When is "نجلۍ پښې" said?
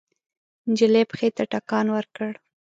0.69-1.27